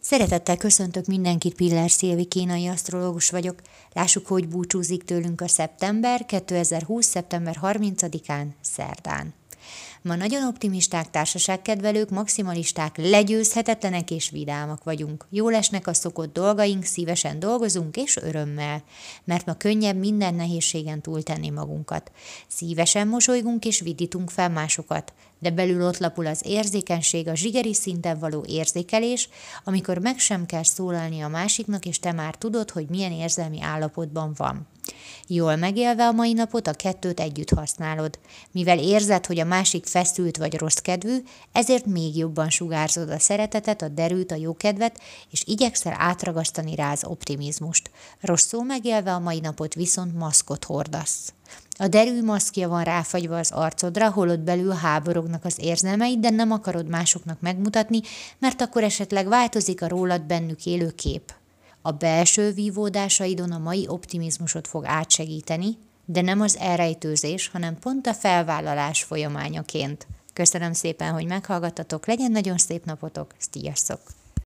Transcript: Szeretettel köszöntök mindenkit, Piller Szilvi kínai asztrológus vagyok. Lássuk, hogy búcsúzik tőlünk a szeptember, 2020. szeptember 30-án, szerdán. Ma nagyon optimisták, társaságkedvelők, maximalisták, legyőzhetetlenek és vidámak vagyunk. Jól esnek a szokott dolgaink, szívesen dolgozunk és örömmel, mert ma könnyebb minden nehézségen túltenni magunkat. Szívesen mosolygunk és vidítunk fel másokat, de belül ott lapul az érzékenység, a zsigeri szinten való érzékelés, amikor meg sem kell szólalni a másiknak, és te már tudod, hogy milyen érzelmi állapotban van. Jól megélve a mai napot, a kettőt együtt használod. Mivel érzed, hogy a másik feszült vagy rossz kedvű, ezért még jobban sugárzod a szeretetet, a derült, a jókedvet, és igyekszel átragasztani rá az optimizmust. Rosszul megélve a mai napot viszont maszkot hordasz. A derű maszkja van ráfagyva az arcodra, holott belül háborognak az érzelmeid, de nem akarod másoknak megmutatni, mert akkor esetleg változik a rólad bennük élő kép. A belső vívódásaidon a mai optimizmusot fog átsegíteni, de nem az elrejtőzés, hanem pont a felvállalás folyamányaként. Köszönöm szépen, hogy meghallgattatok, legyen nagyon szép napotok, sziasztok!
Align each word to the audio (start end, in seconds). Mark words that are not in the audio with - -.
Szeretettel 0.00 0.56
köszöntök 0.56 1.06
mindenkit, 1.06 1.54
Piller 1.54 1.90
Szilvi 1.90 2.24
kínai 2.24 2.66
asztrológus 2.66 3.30
vagyok. 3.30 3.60
Lássuk, 3.92 4.26
hogy 4.26 4.48
búcsúzik 4.48 5.04
tőlünk 5.04 5.40
a 5.40 5.48
szeptember, 5.48 6.24
2020. 6.24 7.06
szeptember 7.06 7.58
30-án, 7.62 8.46
szerdán. 8.60 9.39
Ma 10.02 10.14
nagyon 10.14 10.46
optimisták, 10.46 11.10
társaságkedvelők, 11.10 12.10
maximalisták, 12.10 12.96
legyőzhetetlenek 12.96 14.10
és 14.10 14.30
vidámak 14.30 14.84
vagyunk. 14.84 15.26
Jól 15.30 15.54
esnek 15.54 15.86
a 15.86 15.94
szokott 15.94 16.32
dolgaink, 16.32 16.84
szívesen 16.84 17.38
dolgozunk 17.38 17.96
és 17.96 18.16
örömmel, 18.16 18.82
mert 19.24 19.46
ma 19.46 19.54
könnyebb 19.54 19.96
minden 19.96 20.34
nehézségen 20.34 21.00
túltenni 21.00 21.50
magunkat. 21.50 22.12
Szívesen 22.48 23.08
mosolygunk 23.08 23.64
és 23.64 23.80
vidítunk 23.80 24.30
fel 24.30 24.48
másokat, 24.48 25.12
de 25.38 25.50
belül 25.50 25.86
ott 25.86 25.98
lapul 25.98 26.26
az 26.26 26.42
érzékenység, 26.44 27.28
a 27.28 27.34
zsigeri 27.34 27.74
szinten 27.74 28.18
való 28.18 28.44
érzékelés, 28.48 29.28
amikor 29.64 29.98
meg 29.98 30.18
sem 30.18 30.46
kell 30.46 30.62
szólalni 30.62 31.20
a 31.20 31.28
másiknak, 31.28 31.86
és 31.86 31.98
te 31.98 32.12
már 32.12 32.34
tudod, 32.34 32.70
hogy 32.70 32.88
milyen 32.88 33.12
érzelmi 33.12 33.62
állapotban 33.62 34.32
van. 34.36 34.66
Jól 35.32 35.56
megélve 35.56 36.06
a 36.06 36.12
mai 36.12 36.32
napot, 36.32 36.66
a 36.66 36.72
kettőt 36.72 37.20
együtt 37.20 37.50
használod. 37.50 38.18
Mivel 38.50 38.78
érzed, 38.78 39.26
hogy 39.26 39.38
a 39.38 39.44
másik 39.44 39.86
feszült 39.86 40.36
vagy 40.36 40.54
rossz 40.54 40.76
kedvű, 40.76 41.16
ezért 41.52 41.86
még 41.86 42.16
jobban 42.16 42.50
sugárzod 42.50 43.10
a 43.10 43.18
szeretetet, 43.18 43.82
a 43.82 43.88
derült, 43.88 44.32
a 44.32 44.34
jókedvet, 44.34 45.00
és 45.30 45.42
igyekszel 45.46 45.94
átragasztani 45.98 46.74
rá 46.74 46.92
az 46.92 47.04
optimizmust. 47.04 47.90
Rosszul 48.20 48.64
megélve 48.64 49.12
a 49.12 49.18
mai 49.18 49.40
napot 49.40 49.74
viszont 49.74 50.18
maszkot 50.18 50.64
hordasz. 50.64 51.32
A 51.78 51.88
derű 51.88 52.22
maszkja 52.22 52.68
van 52.68 52.84
ráfagyva 52.84 53.38
az 53.38 53.50
arcodra, 53.50 54.10
holott 54.10 54.40
belül 54.40 54.72
háborognak 54.72 55.44
az 55.44 55.56
érzelmeid, 55.60 56.18
de 56.18 56.30
nem 56.30 56.50
akarod 56.52 56.88
másoknak 56.88 57.40
megmutatni, 57.40 58.00
mert 58.38 58.60
akkor 58.60 58.82
esetleg 58.82 59.28
változik 59.28 59.82
a 59.82 59.88
rólad 59.88 60.22
bennük 60.22 60.66
élő 60.66 60.90
kép. 60.90 61.39
A 61.82 61.90
belső 61.90 62.52
vívódásaidon 62.52 63.52
a 63.52 63.58
mai 63.58 63.88
optimizmusot 63.88 64.66
fog 64.66 64.84
átsegíteni, 64.86 65.78
de 66.04 66.20
nem 66.20 66.40
az 66.40 66.56
elrejtőzés, 66.56 67.48
hanem 67.48 67.78
pont 67.78 68.06
a 68.06 68.14
felvállalás 68.14 69.02
folyamányaként. 69.02 70.06
Köszönöm 70.32 70.72
szépen, 70.72 71.12
hogy 71.12 71.26
meghallgattatok, 71.26 72.06
legyen 72.06 72.30
nagyon 72.30 72.58
szép 72.58 72.84
napotok, 72.84 73.34
sziasztok! 73.50 74.00